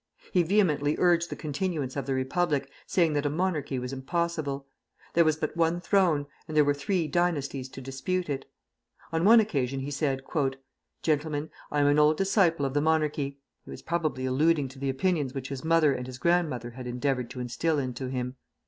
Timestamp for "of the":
1.95-2.15, 12.65-12.81